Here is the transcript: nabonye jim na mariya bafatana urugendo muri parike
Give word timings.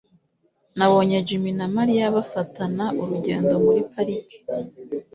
nabonye 0.77 1.17
jim 1.27 1.43
na 1.59 1.65
mariya 1.75 2.13
bafatana 2.15 2.85
urugendo 3.01 3.53
muri 3.65 3.81
parike 3.91 4.37